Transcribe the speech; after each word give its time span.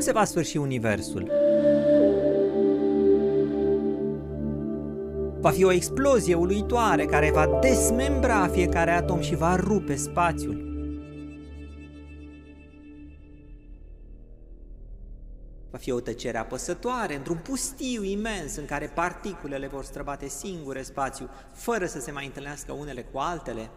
se 0.00 0.12
va 0.12 0.24
sfârși 0.24 0.56
Universul? 0.56 1.30
Va 5.40 5.50
fi 5.50 5.64
o 5.64 5.72
explozie 5.72 6.34
uluitoare 6.34 7.04
care 7.04 7.30
va 7.30 7.58
desmembra 7.60 8.48
fiecare 8.48 8.90
atom 8.90 9.20
și 9.20 9.34
va 9.34 9.56
rupe 9.56 9.94
spațiul. 9.94 10.74
Va 15.70 15.78
fi 15.78 15.90
o 15.90 16.00
tăcere 16.00 16.38
apăsătoare 16.38 17.14
într-un 17.16 17.36
pustiu 17.36 18.02
imens 18.02 18.56
în 18.56 18.64
care 18.64 18.86
particulele 18.94 19.66
vor 19.66 19.84
străbate 19.84 20.28
singure 20.28 20.82
spațiu, 20.82 21.28
fără 21.52 21.86
să 21.86 22.00
se 22.00 22.10
mai 22.10 22.26
întâlnească 22.26 22.72
unele 22.72 23.02
cu 23.02 23.18
altele. 23.18 23.70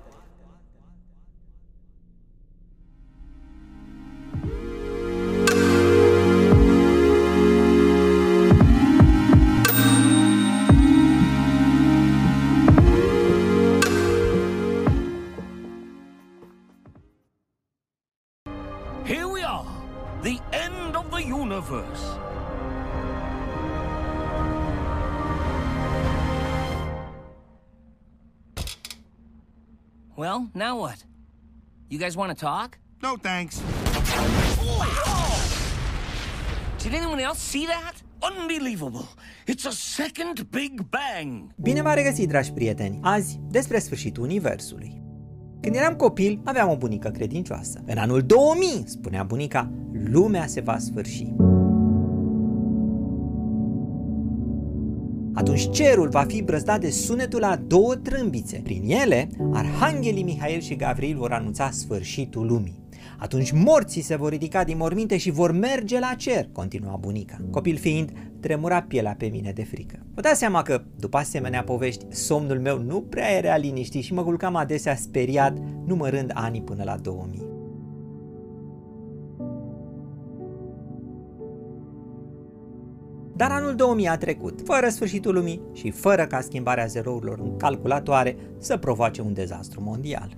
Well, 30.19 30.49
now 30.53 30.77
what? 30.77 31.05
You 31.87 31.97
guys 31.97 32.17
want 32.17 32.37
to 32.37 32.45
talk? 32.45 32.77
No 33.01 33.15
thanks. 33.21 33.61
Did 36.83 36.93
anyone 36.93 37.21
else 37.21 37.39
see 37.39 37.65
that? 37.67 37.93
Unbelievable. 38.21 39.07
It's 39.47 39.65
a 39.65 39.71
second 39.71 40.51
Big 40.51 40.89
Bang. 40.89 41.53
Bine 41.55 41.81
v-a 41.81 41.93
regăsit, 41.93 42.27
dragi 42.27 42.51
prieteni! 42.51 42.99
Azi, 43.01 43.39
despre 43.49 43.79
sfârșitul 43.79 44.23
Universului. 44.23 45.01
Când 45.61 45.75
eram 45.75 45.95
copil, 45.95 46.41
aveam 46.43 46.69
o 46.69 46.77
bunică 46.77 47.09
credincioasă. 47.09 47.83
În 47.85 47.97
anul 47.97 48.21
2000, 48.21 48.83
spunea 48.85 49.23
bunica, 49.23 49.71
lumea 49.91 50.47
se 50.47 50.61
va 50.61 50.77
sfârși. 50.77 51.33
Atunci 55.39 55.69
cerul 55.69 56.09
va 56.09 56.23
fi 56.27 56.41
brăzdat 56.41 56.79
de 56.79 56.89
sunetul 56.89 57.39
la 57.39 57.55
două 57.67 57.95
trâmbițe. 57.95 58.61
Prin 58.63 58.83
ele, 58.89 59.29
arhanghelii 59.53 60.23
Mihail 60.23 60.59
și 60.59 60.75
Gavril 60.75 61.17
vor 61.17 61.31
anunța 61.31 61.71
sfârșitul 61.71 62.45
lumii. 62.45 62.79
Atunci 63.17 63.51
morții 63.51 64.01
se 64.01 64.15
vor 64.15 64.29
ridica 64.29 64.63
din 64.63 64.77
morminte 64.77 65.17
și 65.17 65.31
vor 65.31 65.51
merge 65.51 65.99
la 65.99 66.13
cer, 66.17 66.49
continua 66.51 66.95
bunica. 66.95 67.37
Copil 67.51 67.77
fiind, 67.77 68.11
tremura 68.39 68.81
pielea 68.81 69.15
pe 69.17 69.25
mine 69.25 69.51
de 69.51 69.63
frică. 69.63 69.99
Vă 70.13 70.21
dați 70.21 70.39
seama 70.39 70.61
că, 70.61 70.81
după 70.95 71.17
asemenea 71.17 71.63
povești, 71.63 72.05
somnul 72.09 72.59
meu 72.59 72.77
nu 72.77 73.01
prea 73.01 73.37
era 73.37 73.57
liniștit 73.57 74.03
și 74.03 74.13
mă 74.13 74.23
culcam 74.23 74.55
adesea 74.55 74.95
speriat, 74.95 75.57
numărând 75.85 76.31
anii 76.33 76.61
până 76.61 76.83
la 76.83 76.95
2000. 76.95 77.48
Dar 83.39 83.51
anul 83.51 83.75
2000 83.75 84.07
a 84.07 84.17
trecut, 84.17 84.59
fără 84.65 84.89
sfârșitul 84.89 85.33
lumii 85.33 85.61
și 85.73 85.91
fără 85.91 86.25
ca 86.27 86.41
schimbarea 86.41 86.85
zerourilor 86.85 87.39
în 87.39 87.57
calculatoare 87.57 88.35
să 88.57 88.77
provoace 88.77 89.21
un 89.21 89.33
dezastru 89.33 89.81
mondial. 89.83 90.37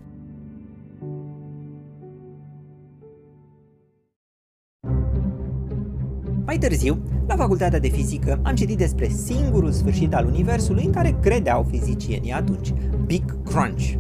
Mai 6.46 6.58
târziu, 6.58 7.04
la 7.28 7.36
facultatea 7.36 7.80
de 7.80 7.88
fizică, 7.88 8.40
am 8.44 8.56
citit 8.56 8.78
despre 8.78 9.08
singurul 9.08 9.72
sfârșit 9.72 10.14
al 10.14 10.26
Universului 10.26 10.86
în 10.86 10.92
care 10.92 11.18
credeau 11.22 11.64
fizicienii 11.70 12.32
atunci, 12.32 12.74
Big 13.06 13.44
Crunch. 13.44 13.94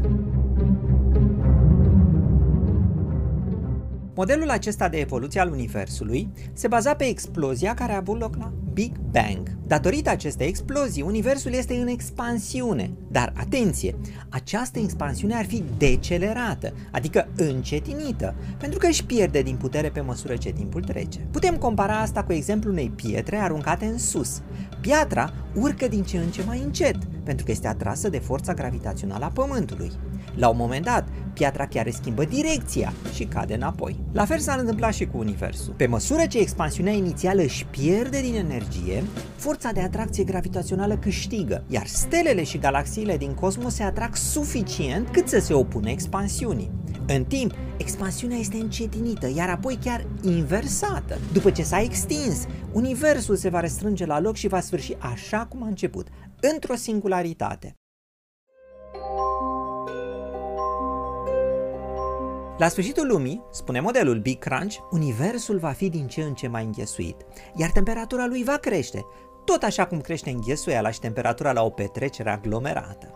Modelul 4.15 4.49
acesta 4.49 4.89
de 4.89 4.97
evoluție 4.97 5.39
al 5.39 5.51
Universului 5.51 6.31
se 6.53 6.67
baza 6.67 6.93
pe 6.93 7.03
explozia 7.03 7.73
care 7.73 7.91
a 7.91 7.97
avut 7.97 8.19
loc 8.19 8.35
la 8.35 8.51
Big 8.73 8.97
Bang. 9.11 9.57
Datorită 9.67 10.09
acestei 10.09 10.47
explozii, 10.47 11.01
Universul 11.01 11.53
este 11.53 11.73
în 11.73 11.87
expansiune. 11.87 12.91
Dar 13.11 13.33
atenție, 13.37 13.95
această 14.29 14.79
expansiune 14.79 15.35
ar 15.35 15.45
fi 15.45 15.63
decelerată, 15.77 16.73
adică 16.91 17.27
încetinită, 17.35 18.35
pentru 18.59 18.79
că 18.79 18.87
își 18.87 19.05
pierde 19.05 19.41
din 19.41 19.55
putere 19.55 19.89
pe 19.89 20.01
măsură 20.01 20.35
ce 20.35 20.49
timpul 20.49 20.83
trece. 20.83 21.19
Putem 21.31 21.57
compara 21.57 21.99
asta 21.99 22.23
cu 22.23 22.33
exemplul 22.33 22.73
unei 22.73 22.89
pietre 22.89 23.37
aruncate 23.37 23.85
în 23.85 23.97
sus. 23.97 24.41
Piatra 24.81 25.33
urcă 25.55 25.87
din 25.87 26.03
ce 26.03 26.17
în 26.17 26.29
ce 26.29 26.43
mai 26.43 26.61
încet, 26.63 26.97
pentru 27.23 27.45
că 27.45 27.51
este 27.51 27.67
atrasă 27.67 28.09
de 28.09 28.19
forța 28.19 28.53
gravitațională 28.53 29.25
a 29.25 29.31
Pământului. 29.33 29.91
La 30.35 30.47
un 30.49 30.57
moment 30.57 30.85
dat, 30.85 31.07
piatra 31.33 31.67
chiar 31.67 31.85
își 31.85 31.95
schimbă 31.95 32.23
direcția 32.23 32.93
și 33.13 33.23
cade 33.23 33.53
înapoi. 33.53 33.99
La 34.11 34.25
fel 34.25 34.39
s-a 34.39 34.53
întâmplat 34.53 34.93
și 34.93 35.05
cu 35.05 35.17
Universul. 35.17 35.73
Pe 35.77 35.85
măsură 35.85 36.25
ce 36.25 36.37
expansiunea 36.39 36.93
inițială 36.93 37.41
își 37.41 37.65
pierde 37.65 38.21
din 38.21 38.35
energie, 38.35 39.03
forța 39.35 39.71
de 39.71 39.81
atracție 39.81 40.23
gravitațională 40.23 40.97
câștigă, 40.97 41.63
iar 41.67 41.85
stelele 41.85 42.43
și 42.43 42.57
galaxiile 42.57 43.17
din 43.17 43.33
cosmos 43.33 43.73
se 43.73 43.83
atrag 43.83 44.15
suficient 44.15 45.09
cât 45.09 45.27
să 45.27 45.39
se 45.39 45.53
opună 45.53 45.89
expansiunii. 45.89 46.71
În 47.07 47.23
timp, 47.23 47.53
expansiunea 47.77 48.37
este 48.37 48.57
încetinită, 48.57 49.31
iar 49.35 49.49
apoi 49.49 49.77
chiar 49.83 50.05
inversată. 50.21 51.17
După 51.33 51.51
ce 51.51 51.63
s-a 51.63 51.81
extins, 51.81 52.45
universul 52.71 53.35
se 53.35 53.49
va 53.49 53.59
restrânge 53.59 54.05
la 54.05 54.19
loc 54.19 54.35
și 54.35 54.47
va 54.47 54.59
sfârși 54.59 54.95
așa 54.99 55.45
cum 55.49 55.63
a 55.63 55.67
început, 55.67 56.07
într-o 56.53 56.75
singularitate. 56.75 57.75
La 62.61 62.67
sfârșitul 62.67 63.07
lumii, 63.07 63.43
spune 63.51 63.79
modelul 63.79 64.19
Big 64.19 64.39
Crunch, 64.39 64.75
universul 64.91 65.57
va 65.57 65.71
fi 65.71 65.89
din 65.89 66.07
ce 66.07 66.21
în 66.21 66.33
ce 66.33 66.47
mai 66.47 66.63
înghesuit, 66.63 67.15
iar 67.55 67.71
temperatura 67.71 68.25
lui 68.25 68.43
va 68.43 68.57
crește, 68.57 69.05
tot 69.45 69.63
așa 69.63 69.85
cum 69.85 70.01
crește 70.01 70.29
înghesuiala 70.29 70.91
și 70.91 70.99
temperatura 70.99 71.51
la 71.51 71.63
o 71.63 71.69
petrecere 71.69 72.29
aglomerată. 72.29 73.13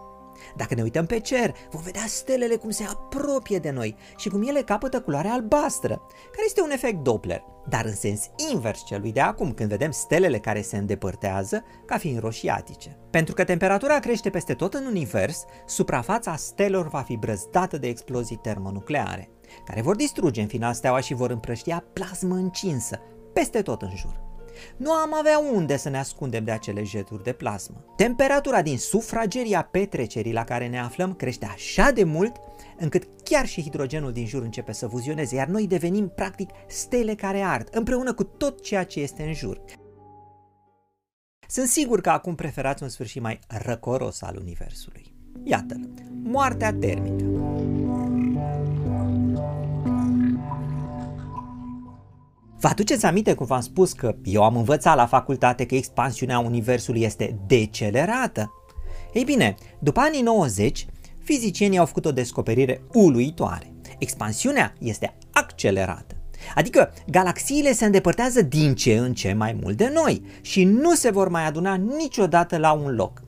Dacă 0.56 0.75
ne 0.75 0.81
uităm 0.81 1.06
pe 1.06 1.19
cer, 1.19 1.56
vom 1.72 1.81
vedea 1.81 2.03
stelele 2.06 2.56
cum 2.56 2.69
se 2.69 2.83
apropie 2.83 3.57
de 3.57 3.72
noi 3.72 3.95
și 4.17 4.29
cum 4.29 4.47
ele 4.47 4.61
capătă 4.61 5.01
culoarea 5.01 5.33
albastră, 5.33 6.01
care 6.31 6.44
este 6.45 6.62
un 6.62 6.69
efect 6.69 7.03
Doppler, 7.03 7.44
dar 7.69 7.85
în 7.85 7.95
sens 7.95 8.29
invers 8.51 8.85
celui 8.85 9.12
de 9.12 9.22
acum, 9.22 9.51
când 9.51 9.69
vedem 9.69 9.91
stelele 9.91 10.39
care 10.39 10.62
se 10.62 10.77
îndepărtează 10.77 11.63
ca 11.85 11.97
fiind 11.97 12.19
roșiatice. 12.19 13.00
Pentru 13.09 13.33
că 13.33 13.44
temperatura 13.44 14.00
crește 14.00 14.29
peste 14.29 14.53
tot 14.53 14.73
în 14.73 14.85
univers, 14.85 15.45
suprafața 15.66 16.35
stelor 16.35 16.88
va 16.88 17.01
fi 17.01 17.17
brăzdată 17.17 17.77
de 17.77 17.88
explozii 17.88 18.39
termonucleare, 18.41 19.29
care 19.66 19.81
vor 19.81 19.95
distruge 19.95 20.41
în 20.41 20.47
final 20.47 20.73
steaua 20.73 20.99
și 20.99 21.13
vor 21.13 21.29
împrăștia 21.29 21.85
plasmă 21.93 22.35
încinsă 22.35 22.99
peste 23.33 23.61
tot 23.61 23.81
în 23.81 23.95
jur 23.95 24.25
nu 24.77 24.91
am 24.91 25.13
avea 25.13 25.39
unde 25.53 25.77
să 25.77 25.89
ne 25.89 25.97
ascundem 25.97 26.44
de 26.44 26.51
acele 26.51 26.83
jeturi 26.83 27.24
de 27.24 27.31
plasmă. 27.31 27.85
Temperatura 27.95 28.62
din 28.62 28.77
sufrageria 28.77 29.62
petrecerii 29.71 30.33
la 30.33 30.44
care 30.44 30.68
ne 30.68 30.80
aflăm 30.80 31.13
crește 31.13 31.45
așa 31.45 31.91
de 31.91 32.03
mult 32.03 32.35
încât 32.77 33.07
chiar 33.24 33.45
și 33.45 33.62
hidrogenul 33.62 34.12
din 34.12 34.25
jur 34.25 34.44
începe 34.44 34.71
să 34.71 34.88
fuzioneze, 34.88 35.35
iar 35.35 35.47
noi 35.47 35.68
devenim 35.68 36.07
practic 36.07 36.50
stele 36.68 37.15
care 37.15 37.41
ard, 37.41 37.68
împreună 37.71 38.13
cu 38.13 38.24
tot 38.24 38.62
ceea 38.62 38.83
ce 38.83 39.00
este 39.00 39.24
în 39.24 39.33
jur. 39.33 39.62
Sunt 41.47 41.68
sigur 41.68 42.01
că 42.01 42.09
acum 42.09 42.35
preferați 42.35 42.83
un 42.83 42.89
sfârșit 42.89 43.21
mai 43.21 43.39
răcoros 43.47 44.21
al 44.21 44.38
Universului. 44.41 45.13
Iată-l, 45.44 45.89
moartea 46.24 46.74
termică. 46.74 47.25
Vă 52.65 52.71
aduceți 52.71 53.06
aminte 53.06 53.33
cum 53.33 53.45
v-am 53.45 53.62
spus 53.62 53.94
că 53.94 54.15
eu 54.23 54.44
am 54.44 54.56
învățat 54.56 54.95
la 54.95 55.06
facultate 55.06 55.65
că 55.65 55.75
expansiunea 55.75 56.39
Universului 56.39 57.01
este 57.01 57.39
decelerată? 57.47 58.51
Ei 59.13 59.23
bine, 59.23 59.56
după 59.79 60.00
anii 60.00 60.21
90, 60.21 60.85
fizicienii 61.23 61.77
au 61.77 61.85
făcut 61.85 62.06
o 62.06 62.12
descoperire 62.12 62.81
uluitoare. 62.94 63.73
Expansiunea 63.97 64.73
este 64.79 65.17
accelerată. 65.31 66.15
Adică 66.56 66.94
galaxiile 67.07 67.73
se 67.73 67.85
îndepărtează 67.85 68.41
din 68.41 68.75
ce 68.75 68.97
în 68.97 69.13
ce 69.13 69.33
mai 69.33 69.57
mult 69.61 69.77
de 69.77 69.91
noi 69.94 70.21
și 70.41 70.63
nu 70.63 70.94
se 70.94 71.11
vor 71.11 71.29
mai 71.29 71.45
aduna 71.45 71.73
niciodată 71.73 72.57
la 72.57 72.71
un 72.71 72.95
loc. 72.95 73.23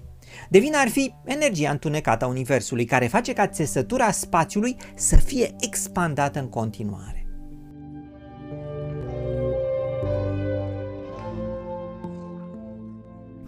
De 0.50 0.60
vină 0.60 0.78
ar 0.78 0.90
fi 0.90 1.14
energia 1.26 1.72
întunecată 1.72 2.26
a 2.26 2.28
Universului 2.28 2.86
care 2.86 3.08
face 3.08 3.34
ca 3.34 3.48
țesătura 3.48 4.12
spațiului 4.12 4.76
să 4.96 5.16
fie 5.16 5.56
expandată 5.60 6.40
în 6.40 6.50
continuare. 6.50 7.17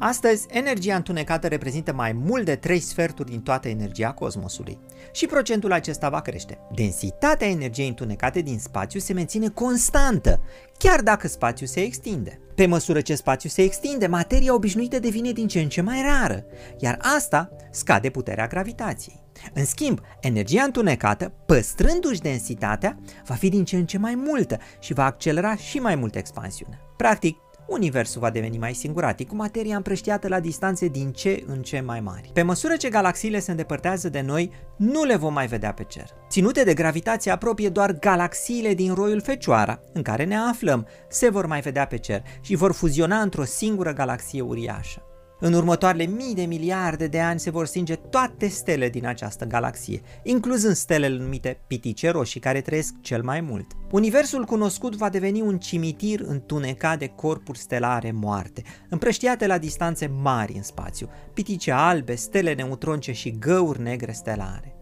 Astăzi, 0.01 0.45
energia 0.49 0.95
întunecată 0.95 1.47
reprezintă 1.47 1.93
mai 1.93 2.11
mult 2.11 2.45
de 2.45 2.55
3 2.55 2.79
sferturi 2.79 3.29
din 3.29 3.41
toată 3.41 3.67
energia 3.67 4.11
cosmosului. 4.11 4.79
Și 5.11 5.25
procentul 5.25 5.71
acesta 5.71 6.09
va 6.09 6.21
crește. 6.21 6.59
Densitatea 6.75 7.47
energiei 7.47 7.87
întunecate 7.87 8.41
din 8.41 8.59
spațiu 8.59 8.99
se 8.99 9.13
menține 9.13 9.49
constantă, 9.49 10.41
chiar 10.77 11.01
dacă 11.01 11.27
spațiul 11.27 11.67
se 11.67 11.79
extinde. 11.79 12.39
Pe 12.55 12.65
măsură 12.65 13.01
ce 13.01 13.15
spațiul 13.15 13.51
se 13.51 13.61
extinde, 13.61 14.07
materia 14.07 14.53
obișnuită 14.53 14.99
devine 14.99 15.31
din 15.31 15.47
ce 15.47 15.59
în 15.59 15.69
ce 15.69 15.81
mai 15.81 16.01
rară, 16.01 16.45
iar 16.77 16.97
asta 17.15 17.49
scade 17.71 18.09
puterea 18.09 18.47
gravitației. 18.47 19.21
În 19.53 19.65
schimb, 19.65 19.99
energia 20.21 20.63
întunecată, 20.63 21.33
păstrându-și 21.45 22.21
densitatea, 22.21 22.99
va 23.25 23.33
fi 23.33 23.49
din 23.49 23.65
ce 23.65 23.75
în 23.75 23.85
ce 23.85 23.97
mai 23.97 24.15
multă 24.15 24.57
și 24.79 24.93
va 24.93 25.05
accelera 25.05 25.55
și 25.55 25.77
mai 25.79 25.95
mult 25.95 26.15
expansiunea. 26.15 26.79
Practic, 26.97 27.37
universul 27.69 28.21
va 28.21 28.29
deveni 28.29 28.57
mai 28.57 28.73
singuratic, 28.73 29.27
cu 29.27 29.35
materia 29.35 29.75
împrăștiată 29.75 30.27
la 30.27 30.39
distanțe 30.39 30.87
din 30.87 31.11
ce 31.11 31.43
în 31.47 31.61
ce 31.61 31.79
mai 31.79 31.99
mari. 31.99 32.29
Pe 32.33 32.41
măsură 32.41 32.75
ce 32.75 32.89
galaxiile 32.89 33.39
se 33.39 33.51
îndepărtează 33.51 34.09
de 34.09 34.21
noi, 34.21 34.51
nu 34.77 35.03
le 35.03 35.15
vom 35.15 35.33
mai 35.33 35.47
vedea 35.47 35.73
pe 35.73 35.83
cer. 35.83 36.09
Ținute 36.29 36.63
de 36.63 36.73
gravitație 36.73 37.31
apropie 37.31 37.69
doar 37.69 37.91
galaxiile 37.91 38.73
din 38.73 38.93
roiul 38.93 39.21
Fecioara, 39.21 39.79
în 39.93 40.01
care 40.01 40.23
ne 40.23 40.35
aflăm, 40.35 40.87
se 41.09 41.29
vor 41.29 41.45
mai 41.45 41.61
vedea 41.61 41.85
pe 41.87 41.97
cer 41.97 42.23
și 42.41 42.55
vor 42.55 42.73
fuziona 42.73 43.21
într-o 43.21 43.43
singură 43.43 43.93
galaxie 43.93 44.41
uriașă. 44.41 45.03
În 45.41 45.53
următoarele 45.53 46.05
mii 46.05 46.35
de 46.35 46.43
miliarde 46.43 47.07
de 47.07 47.19
ani 47.19 47.39
se 47.39 47.49
vor 47.49 47.65
stinge 47.65 47.95
toate 47.95 48.47
stele 48.47 48.89
din 48.89 49.05
această 49.07 49.45
galaxie, 49.45 50.01
incluzând 50.23 50.75
stelele 50.75 51.17
numite 51.17 51.59
pitice 51.67 52.09
roșii 52.09 52.39
care 52.39 52.61
trăiesc 52.61 52.93
cel 53.01 53.23
mai 53.23 53.41
mult. 53.41 53.65
Universul 53.91 54.45
cunoscut 54.45 54.95
va 54.95 55.09
deveni 55.09 55.41
un 55.41 55.57
cimitir 55.57 56.19
întunecat 56.25 56.99
de 56.99 57.07
corpuri 57.07 57.57
stelare 57.57 58.11
moarte, 58.11 58.63
împrăștiate 58.89 59.47
la 59.47 59.57
distanțe 59.57 60.07
mari 60.21 60.53
în 60.55 60.63
spațiu, 60.63 61.09
pitice 61.33 61.71
albe, 61.71 62.15
stele 62.15 62.53
neutronce 62.53 63.11
și 63.11 63.37
găuri 63.39 63.81
negre 63.81 64.11
stelare. 64.11 64.73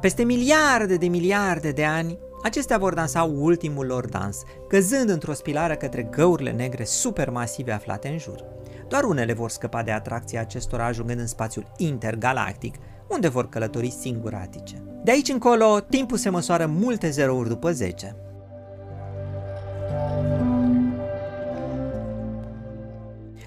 Peste 0.00 0.24
miliarde 0.24 0.96
de 0.96 1.06
miliarde 1.06 1.70
de 1.70 1.84
ani, 1.84 2.18
Acestea 2.42 2.78
vor 2.78 2.94
dansa 2.94 3.22
ultimul 3.22 3.86
lor 3.86 4.08
dans, 4.08 4.42
căzând 4.68 5.08
într-o 5.08 5.32
spilară 5.32 5.74
către 5.74 6.02
găurile 6.02 6.50
negre 6.50 6.84
supermasive 6.84 7.72
aflate 7.72 8.08
în 8.08 8.18
jur. 8.18 8.44
Doar 8.88 9.04
unele 9.04 9.32
vor 9.32 9.50
scăpa 9.50 9.82
de 9.82 9.90
atracția 9.90 10.40
acestora 10.40 10.84
ajungând 10.84 11.20
în 11.20 11.26
spațiul 11.26 11.72
intergalactic, 11.76 12.74
unde 13.08 13.28
vor 13.28 13.48
călători 13.48 13.90
singuratice. 13.90 14.82
De 15.04 15.10
aici 15.10 15.28
încolo, 15.28 15.80
timpul 15.80 16.16
se 16.16 16.28
măsoară 16.28 16.66
multe 16.66 17.10
zerouri 17.10 17.48
după 17.48 17.72
10. 17.72 18.16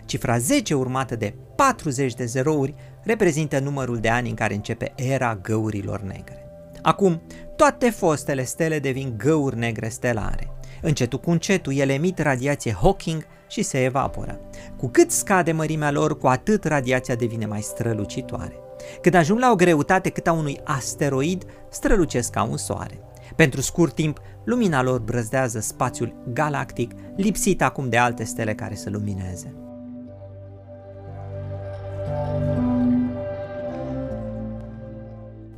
Cifra 0.05 0.37
10 0.37 0.73
urmată 0.73 1.15
de 1.15 1.33
40 1.55 2.13
de 2.13 2.25
zerouri 2.25 2.75
reprezintă 3.03 3.59
numărul 3.59 3.97
de 3.97 4.09
ani 4.09 4.29
în 4.29 4.35
care 4.35 4.53
începe 4.53 4.93
era 4.95 5.35
găurilor 5.35 6.01
negre. 6.01 6.43
Acum, 6.81 7.21
toate 7.55 7.89
fostele 7.89 8.43
stele 8.43 8.79
devin 8.79 9.13
găuri 9.17 9.57
negre 9.57 9.89
stelare. 9.89 10.51
Încetul 10.81 11.19
cu 11.19 11.31
încetul 11.31 11.73
ele 11.73 11.93
emit 11.93 12.19
radiație 12.19 12.77
Hawking 12.81 13.25
și 13.47 13.61
se 13.61 13.83
evaporă. 13.83 14.39
Cu 14.77 14.87
cât 14.87 15.11
scade 15.11 15.51
mărimea 15.51 15.91
lor, 15.91 16.17
cu 16.17 16.27
atât 16.27 16.63
radiația 16.63 17.15
devine 17.15 17.45
mai 17.45 17.61
strălucitoare. 17.61 18.55
Când 19.01 19.15
ajung 19.15 19.39
la 19.39 19.51
o 19.51 19.55
greutate 19.55 20.09
cât 20.09 20.27
a 20.27 20.31
unui 20.31 20.59
asteroid, 20.63 21.45
strălucesc 21.69 22.31
ca 22.31 22.43
un 22.43 22.57
soare. 22.57 22.99
Pentru 23.35 23.61
scurt 23.61 23.95
timp, 23.95 24.19
lumina 24.45 24.81
lor 24.81 24.99
brăzdează 24.99 25.59
spațiul 25.59 26.15
galactic, 26.33 26.91
lipsit 27.15 27.61
acum 27.61 27.89
de 27.89 27.97
alte 27.97 28.23
stele 28.23 28.55
care 28.55 28.75
să 28.75 28.89
lumineze. 28.89 29.62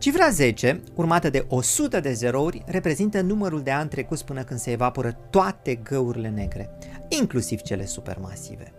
Cifra 0.06 0.30
10, 0.30 0.82
urmată 0.96 1.30
de 1.30 1.46
100 1.48 2.00
de 2.00 2.14
zerouri, 2.14 2.64
reprezintă 2.66 3.22
numărul 3.22 3.62
de 3.62 3.72
ani 3.72 3.90
trecuți 3.90 4.26
până 4.26 4.44
când 4.44 4.60
se 4.60 4.72
evaporă 4.72 5.12
toate 5.30 5.76
găurile 5.76 6.30
negre, 6.30 6.70
inclusiv 7.10 7.62
cele 7.62 7.86
supermasive. 7.86 8.74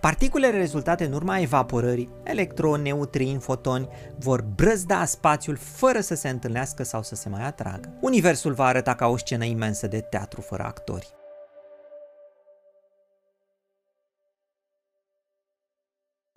Particulele 0.00 0.56
rezultate 0.56 1.04
în 1.04 1.12
urma 1.12 1.38
evaporării, 1.38 2.08
electroni, 2.22 2.82
neutrini, 2.82 3.40
fotoni, 3.40 3.88
vor 4.18 4.42
brăzda 4.54 5.04
spațiul 5.04 5.56
fără 5.56 6.00
să 6.00 6.14
se 6.14 6.28
întâlnească 6.28 6.82
sau 6.82 7.02
să 7.02 7.14
se 7.14 7.28
mai 7.28 7.46
atragă. 7.46 7.92
Universul 8.00 8.52
va 8.52 8.64
arăta 8.64 8.94
ca 8.94 9.06
o 9.06 9.16
scenă 9.16 9.44
imensă 9.44 9.86
de 9.86 10.00
teatru 10.00 10.40
fără 10.40 10.62
actori. 10.62 11.21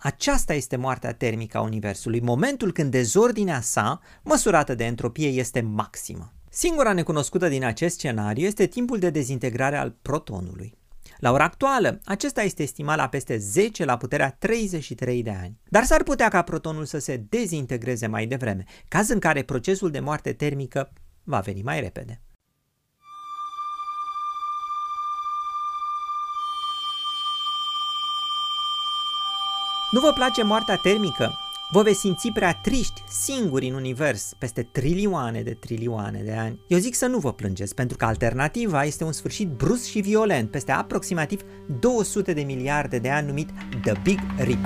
Aceasta 0.06 0.54
este 0.54 0.76
moartea 0.76 1.14
termică 1.14 1.58
a 1.58 1.62
Universului, 1.62 2.20
momentul 2.20 2.72
când 2.72 2.92
dezordinea 2.92 3.62
sa, 3.62 4.00
măsurată 4.24 4.76
de 4.76 4.84
entropie, 4.84 5.28
este 5.28 5.62
maximă. 5.62 6.34
Singura 6.50 6.94
necunoscută 6.94 7.48
din 7.48 7.64
acest 7.64 7.96
scenariu 7.98 8.46
este 8.46 8.66
timpul 8.66 9.00
de 9.00 9.10
dezintegrare 9.10 9.78
al 9.78 9.96
protonului. 10.02 10.78
La 11.18 11.32
ora 11.32 11.44
actuală, 11.44 12.00
acesta 12.04 12.42
este 12.42 12.64
estimat 12.64 12.98
la 12.98 13.08
peste 13.08 13.38
10 13.38 13.86
la 13.86 13.98
puterea 13.98 14.36
33 14.40 15.24
de 15.24 15.38
ani. 15.42 15.60
Dar 15.70 15.84
s-ar 15.84 16.04
putea 16.04 16.28
ca 16.28 16.42
protonul 16.42 16.86
să 16.86 16.98
se 16.98 17.24
dezintegreze 17.30 18.08
mai 18.08 18.26
devreme, 18.26 18.64
caz 18.88 19.10
în 19.10 19.20
care 19.20 19.44
procesul 19.44 19.92
de 19.92 20.00
moarte 20.00 20.34
termică 20.34 20.94
va 21.24 21.40
veni 21.40 21.62
mai 21.62 21.80
repede. 21.80 22.22
Nu 29.92 30.00
vă 30.00 30.12
place 30.12 30.44
moartea 30.44 30.76
termică? 30.76 31.34
Vă 31.72 31.82
veți 31.82 32.00
simți 32.00 32.32
prea 32.34 32.54
triști, 32.54 33.04
singuri 33.08 33.68
în 33.68 33.74
univers, 33.74 34.34
peste 34.38 34.64
trilioane 34.64 35.42
de 35.42 35.54
trilioane 35.54 36.22
de 36.22 36.34
ani. 36.34 36.60
Eu 36.68 36.78
zic 36.78 36.96
să 36.96 37.06
nu 37.06 37.18
vă 37.18 37.34
plângeți, 37.34 37.76
pentru 37.76 37.98
că 37.98 38.06
alternativa 38.06 38.84
este 38.84 39.04
un 39.04 39.12
sfârșit 39.12 39.48
brusc 39.48 39.86
și 39.86 40.00
violent 40.00 40.52
peste 40.52 40.72
aproximativ 40.72 41.42
200 41.80 42.34
de 42.34 42.42
miliarde 42.42 42.98
de 42.98 43.10
ani 43.10 43.28
numit 43.28 43.50
The 43.84 43.94
Big 44.04 44.20
Rip. 44.38 44.66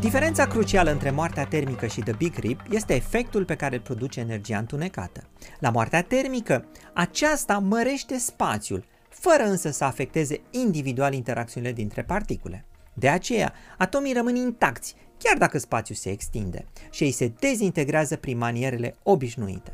Diferența 0.00 0.46
crucială 0.46 0.90
între 0.90 1.10
moartea 1.10 1.46
termică 1.46 1.86
și 1.86 2.00
The 2.00 2.12
Big 2.12 2.34
Rip 2.36 2.60
este 2.70 2.94
efectul 2.94 3.44
pe 3.44 3.54
care 3.56 3.74
îl 3.74 3.80
produce 3.80 4.20
energia 4.20 4.58
întunecată. 4.58 5.22
La 5.58 5.70
moartea 5.70 6.02
termică, 6.02 6.64
aceasta 6.94 7.58
mărește 7.58 8.18
spațiul, 8.18 8.84
fără 9.08 9.42
însă 9.42 9.70
să 9.70 9.84
afecteze 9.84 10.40
individual 10.50 11.14
interacțiunile 11.14 11.72
dintre 11.72 12.02
particule. 12.02 12.64
De 12.92 13.08
aceea, 13.08 13.52
atomii 13.78 14.12
rămân 14.12 14.36
intacți, 14.36 14.94
chiar 15.18 15.38
dacă 15.38 15.58
spațiul 15.58 15.96
se 15.96 16.10
extinde, 16.10 16.64
și 16.90 17.04
ei 17.04 17.10
se 17.10 17.32
dezintegrează 17.40 18.16
prin 18.16 18.38
manierele 18.38 18.94
obișnuite. 19.02 19.70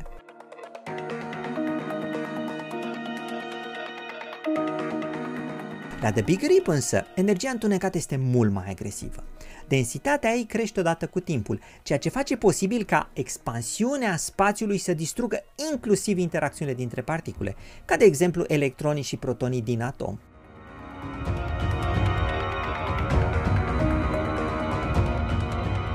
La 6.01 6.11
The 6.11 6.21
Big 6.21 6.41
Rip 6.41 6.67
însă, 6.67 7.05
energia 7.15 7.49
întunecată 7.49 7.97
este 7.97 8.17
mult 8.17 8.51
mai 8.51 8.65
agresivă. 8.69 9.23
Densitatea 9.67 10.31
ei 10.33 10.45
crește 10.45 10.79
odată 10.79 11.07
cu 11.07 11.19
timpul, 11.19 11.59
ceea 11.83 11.99
ce 11.99 12.09
face 12.09 12.35
posibil 12.35 12.83
ca 12.83 13.09
expansiunea 13.13 14.17
spațiului 14.17 14.77
să 14.77 14.93
distrugă 14.93 15.43
inclusiv 15.71 16.17
interacțiunile 16.17 16.77
dintre 16.77 17.01
particule, 17.01 17.55
ca 17.85 17.95
de 17.95 18.05
exemplu 18.05 18.43
electronii 18.47 19.03
și 19.03 19.17
protonii 19.17 19.61
din 19.61 19.81
atom. 19.81 20.19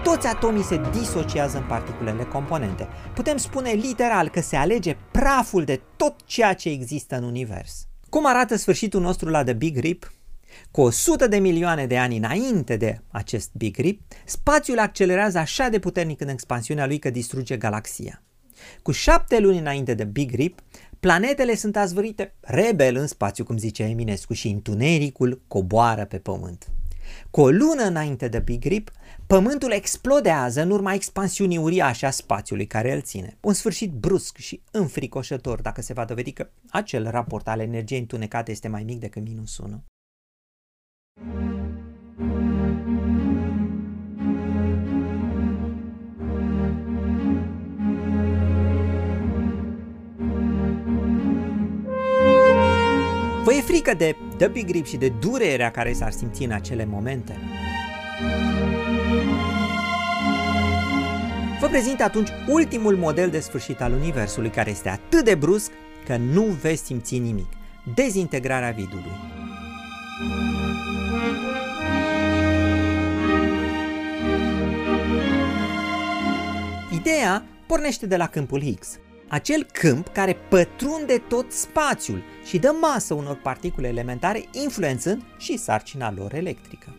Toți 0.03 0.27
atomii 0.27 0.63
se 0.63 0.81
disociază 0.93 1.59
în 1.59 1.65
particulele 1.65 2.25
componente. 2.25 2.89
Putem 3.15 3.37
spune 3.37 3.71
literal 3.71 4.29
că 4.29 4.41
se 4.41 4.57
alege 4.57 4.97
praful 5.11 5.65
de 5.65 5.81
tot 5.97 6.15
ceea 6.25 6.55
ce 6.55 6.69
există 6.69 7.17
în 7.17 7.23
univers. 7.23 7.87
Cum 8.13 8.27
arată 8.27 8.57
sfârșitul 8.57 9.01
nostru 9.01 9.29
la 9.29 9.45
The 9.45 9.53
Big 9.53 9.79
Rip? 9.79 10.13
Cu 10.71 10.81
100 10.81 11.27
de 11.27 11.39
milioane 11.39 11.87
de 11.87 11.99
ani 11.99 12.17
înainte 12.17 12.77
de 12.77 13.01
acest 13.09 13.51
Big 13.53 13.77
Rip, 13.77 14.01
spațiul 14.25 14.79
accelerează 14.79 15.39
așa 15.39 15.69
de 15.69 15.79
puternic 15.79 16.21
în 16.21 16.29
expansiunea 16.29 16.87
lui 16.87 16.99
că 16.99 17.11
distruge 17.11 17.57
galaxia. 17.57 18.23
Cu 18.83 18.91
șapte 18.91 19.39
luni 19.39 19.59
înainte 19.59 19.95
de 19.95 20.05
Big 20.05 20.35
Rip, 20.35 20.61
planetele 21.01 21.55
sunt 21.55 21.77
azvărite 21.77 22.35
rebel 22.41 22.97
în 22.97 23.07
spațiu, 23.07 23.45
cum 23.45 23.59
zicea 23.59 23.89
Eminescu, 23.89 24.33
și 24.33 24.49
întunericul 24.49 25.43
coboară 25.49 26.05
pe 26.05 26.19
pământ. 26.19 26.67
Cu 27.31 27.41
o 27.41 27.51
lună 27.51 27.83
înainte 27.83 28.29
de 28.29 28.39
Big 28.39 28.65
Rip, 28.65 28.91
Pământul 29.27 29.71
explodează 29.71 30.63
în 30.63 30.71
urma 30.71 30.93
expansiunii 30.93 31.57
uriașe 31.57 32.07
a 32.07 32.11
spațiului 32.11 32.67
care 32.67 32.93
îl 32.93 33.01
ține. 33.01 33.37
Un 33.41 33.53
sfârșit 33.53 33.91
brusc 33.93 34.37
și 34.37 34.63
înfricoșător 34.71 35.61
dacă 35.61 35.83
se 35.83 35.93
va 35.93 36.05
dovedi 36.05 36.33
că 36.33 36.51
acel 36.71 37.11
raport 37.11 37.49
al 37.49 37.61
energiei 37.61 38.01
întunecate 38.01 38.51
este 38.51 38.69
mai 38.69 38.83
mic 38.83 38.99
decât 38.99 39.23
minus 39.23 39.59
1. 39.59 39.83
Frică 53.63 53.95
de 53.95 54.17
The 54.37 54.49
Big 54.49 54.71
Rip 54.71 54.87
și 54.87 54.97
de 54.97 55.09
durerea 55.09 55.71
care 55.71 55.93
s-ar 55.93 56.11
simți 56.11 56.43
în 56.43 56.51
acele 56.51 56.85
momente? 56.85 57.37
Vă 61.61 61.67
prezint 61.67 62.01
atunci 62.01 62.29
ultimul 62.49 62.97
model 62.97 63.31
de 63.31 63.41
sfârșit 63.41 63.81
al 63.81 63.93
Universului, 63.93 64.51
care 64.51 64.71
este 64.71 64.89
atât 64.89 65.25
de 65.25 65.35
brusc 65.35 65.71
că 66.07 66.17
nu 66.17 66.43
veți 66.43 66.85
simți 66.85 67.19
nimic. 67.19 67.47
Dezintegrarea 67.95 68.71
vidului. 68.71 69.13
Ideea 76.95 77.45
pornește 77.67 78.07
de 78.07 78.17
la 78.17 78.27
câmpul 78.27 78.61
Higgs, 78.61 78.99
acel 79.33 79.67
câmp 79.73 80.09
care 80.09 80.37
pătrunde 80.49 81.19
tot 81.29 81.53
spațiul 81.53 82.23
și 82.45 82.59
dă 82.59 82.75
masă 82.81 83.15
unor 83.15 83.37
particule 83.37 83.89
elementare, 83.89 84.45
influențând 84.51 85.23
și 85.39 85.57
sarcina 85.57 86.13
lor 86.13 86.35
electrică. 86.35 86.97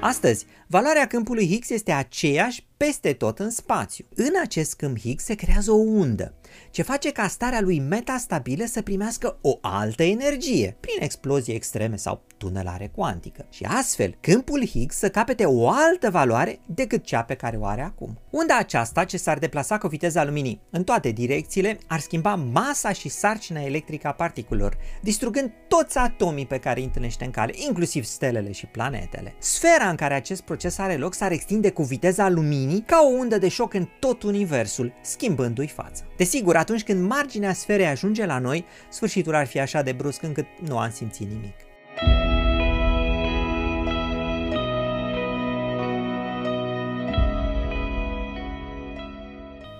Astăzi, 0.00 0.46
valoarea 0.66 1.06
câmpului 1.06 1.48
Higgs 1.48 1.70
este 1.70 1.92
aceeași 1.92 2.65
peste 2.76 3.12
tot 3.12 3.38
în 3.38 3.50
spațiu. 3.50 4.04
În 4.14 4.32
acest 4.42 4.74
câmp 4.74 4.98
Higgs 4.98 5.24
se 5.24 5.34
creează 5.34 5.70
o 5.70 5.74
undă, 5.74 6.34
ce 6.70 6.82
face 6.82 7.12
ca 7.12 7.28
starea 7.28 7.60
lui 7.60 7.78
metastabilă 7.78 8.64
să 8.64 8.82
primească 8.82 9.38
o 9.40 9.58
altă 9.60 10.02
energie, 10.02 10.76
prin 10.80 11.02
explozii 11.02 11.54
extreme 11.54 11.96
sau 11.96 12.22
tunelare 12.36 12.90
cuantică. 12.94 13.46
Și 13.50 13.64
astfel, 13.64 14.16
câmpul 14.20 14.66
Higgs 14.66 14.96
să 14.96 15.08
capete 15.08 15.44
o 15.44 15.68
altă 15.68 16.10
valoare 16.10 16.58
decât 16.66 17.04
cea 17.04 17.22
pe 17.22 17.34
care 17.34 17.56
o 17.56 17.64
are 17.64 17.82
acum. 17.82 18.18
Unda 18.30 18.56
aceasta, 18.56 19.04
ce 19.04 19.16
s-ar 19.16 19.38
deplasa 19.38 19.78
cu 19.78 19.88
viteza 19.88 20.24
luminii 20.24 20.60
în 20.70 20.84
toate 20.84 21.10
direcțiile, 21.10 21.78
ar 21.86 22.00
schimba 22.00 22.34
masa 22.34 22.92
și 22.92 23.08
sarcina 23.08 23.60
electrică 23.60 24.06
a 24.06 24.12
particulelor, 24.12 24.76
distrugând 25.02 25.50
toți 25.68 25.98
atomii 25.98 26.46
pe 26.46 26.58
care 26.58 26.78
îi 26.78 26.84
întâlnește 26.84 27.24
în 27.24 27.30
cale, 27.30 27.52
inclusiv 27.66 28.04
stelele 28.04 28.52
și 28.52 28.66
planetele. 28.66 29.34
Sfera 29.38 29.88
în 29.88 29.96
care 29.96 30.14
acest 30.14 30.42
proces 30.42 30.78
are 30.78 30.96
loc 30.96 31.14
s-ar 31.14 31.32
extinde 31.32 31.70
cu 31.70 31.82
viteza 31.82 32.28
luminii 32.28 32.65
ca 32.86 33.00
o 33.04 33.16
undă 33.18 33.38
de 33.38 33.48
șoc 33.48 33.74
în 33.74 33.88
tot 33.98 34.22
universul, 34.22 34.92
schimbându-i 35.02 35.66
fața. 35.66 36.04
Desigur, 36.16 36.56
atunci 36.56 36.82
când 36.82 37.08
marginea 37.08 37.52
sferei 37.52 37.86
ajunge 37.86 38.26
la 38.26 38.38
noi, 38.38 38.64
sfârșitul 38.90 39.34
ar 39.34 39.46
fi 39.46 39.60
așa 39.60 39.82
de 39.82 39.92
brusc 39.92 40.22
încât 40.22 40.46
nu 40.68 40.78
am 40.78 40.90
simțit 40.90 41.28
nimic. 41.28 41.54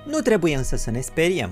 Nu 0.07 0.21
trebuie 0.21 0.57
însă 0.57 0.77
să 0.77 0.91
ne 0.91 1.01
speriem. 1.01 1.51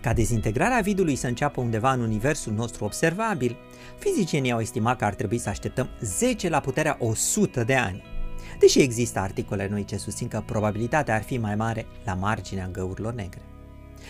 Ca 0.00 0.12
dezintegrarea 0.12 0.80
vidului 0.80 1.16
să 1.16 1.26
înceapă 1.26 1.60
undeva 1.60 1.92
în 1.92 2.00
universul 2.00 2.52
nostru 2.52 2.84
observabil, 2.84 3.56
fizicienii 3.98 4.52
au 4.52 4.60
estimat 4.60 4.98
că 4.98 5.04
ar 5.04 5.14
trebui 5.14 5.38
să 5.38 5.48
așteptăm 5.48 5.88
10 6.00 6.48
la 6.48 6.60
puterea 6.60 6.96
100 7.00 7.64
de 7.64 7.74
ani. 7.74 8.17
Deși 8.58 8.80
există 8.80 9.18
articole 9.18 9.68
noi 9.70 9.84
ce 9.84 9.96
susțin 9.96 10.28
că 10.28 10.42
probabilitatea 10.46 11.14
ar 11.14 11.22
fi 11.22 11.38
mai 11.38 11.54
mare 11.54 11.86
la 12.04 12.14
marginea 12.14 12.68
găurilor 12.72 13.14
negre. 13.14 13.40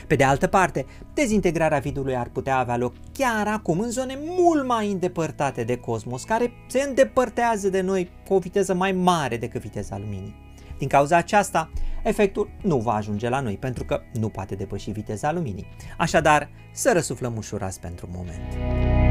Pe 0.07 0.15
de 0.15 0.25
altă 0.25 0.47
parte, 0.47 0.87
dezintegrarea 1.15 1.79
vidului 1.79 2.17
ar 2.17 2.29
putea 2.29 2.59
avea 2.59 2.77
loc 2.77 2.95
chiar 3.13 3.47
acum 3.47 3.81
în 3.81 3.91
zone 3.91 4.19
mult 4.39 4.67
mai 4.67 4.91
îndepărtate 4.91 5.65
de 5.65 5.77
cosmos, 5.77 6.23
care 6.23 6.53
se 6.69 6.85
îndepărtează 6.89 7.69
de 7.69 7.81
noi 7.81 8.11
cu 8.27 8.35
o 8.35 8.39
viteză 8.39 8.75
mai 8.75 8.93
mare 8.93 9.37
decât 9.37 9.61
viteza 9.61 9.99
luminii. 9.99 10.47
Din 10.79 10.89
cauza 10.89 11.17
aceasta, 11.17 11.71
efectul 12.03 12.51
nu 12.63 12.79
va 12.79 12.95
ajunge 12.95 13.29
la 13.29 13.41
noi 13.41 13.57
pentru 13.57 13.85
că 13.85 14.01
nu 14.13 14.29
poate 14.29 14.55
depăși 14.55 14.91
viteza 14.91 15.33
luminii. 15.33 15.67
Așadar, 15.99 16.51
să 16.73 16.91
răsuflăm 16.93 17.37
ușurați 17.37 17.81
pentru 17.81 18.09
moment. 18.13 19.08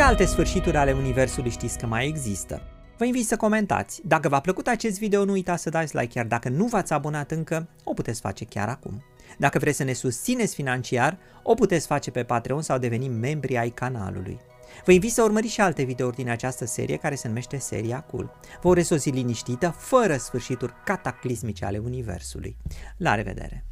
Ce 0.00 0.06
alte 0.06 0.24
sfârșituri 0.24 0.76
ale 0.76 0.92
Universului 0.92 1.50
știți 1.50 1.78
că 1.78 1.86
mai 1.86 2.06
există? 2.06 2.62
Vă 2.98 3.04
invit 3.04 3.26
să 3.26 3.36
comentați. 3.36 4.00
Dacă 4.04 4.28
v-a 4.28 4.40
plăcut 4.40 4.66
acest 4.66 4.98
video, 4.98 5.24
nu 5.24 5.32
uitați 5.32 5.62
să 5.62 5.70
dați 5.70 5.96
like, 5.96 6.18
iar 6.18 6.26
dacă 6.26 6.48
nu 6.48 6.66
v-ați 6.66 6.92
abonat 6.92 7.30
încă, 7.30 7.68
o 7.84 7.92
puteți 7.92 8.20
face 8.20 8.44
chiar 8.44 8.68
acum. 8.68 9.04
Dacă 9.38 9.58
vreți 9.58 9.76
să 9.76 9.84
ne 9.84 9.92
susțineți 9.92 10.54
financiar, 10.54 11.18
o 11.42 11.54
puteți 11.54 11.86
face 11.86 12.10
pe 12.10 12.22
Patreon 12.22 12.62
sau 12.62 12.78
deveni 12.78 13.08
membri 13.08 13.58
ai 13.58 13.70
canalului. 13.70 14.40
Vă 14.84 14.92
invit 14.92 15.12
să 15.12 15.22
urmăriți 15.22 15.52
și 15.52 15.60
alte 15.60 15.82
videouri 15.82 16.16
din 16.16 16.30
această 16.30 16.66
serie 16.66 16.96
care 16.96 17.14
se 17.14 17.28
numește 17.28 17.58
Seria 17.58 18.00
Cool. 18.00 18.32
Vă 18.62 18.68
urez 18.68 18.90
o 18.90 18.96
zi 18.96 19.08
liniștită, 19.08 19.74
fără 19.78 20.16
sfârșituri 20.16 20.74
cataclismice 20.84 21.64
ale 21.64 21.78
Universului. 21.78 22.56
La 22.96 23.14
revedere! 23.14 23.69